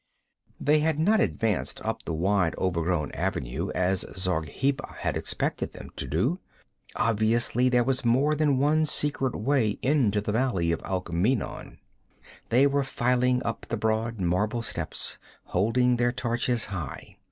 [0.59, 6.07] They had not advanced up the wide, overgrown avenue as Zargheba had expected them to
[6.07, 6.39] do.
[6.95, 11.77] Obviously there was more than one secret way into the valley of Alkmeenon.
[12.49, 17.17] They were filing up the broad marble steps, holding their torches high.